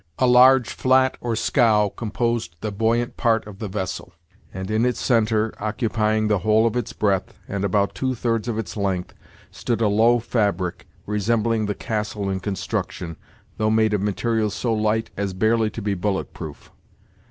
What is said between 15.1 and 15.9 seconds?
as barely to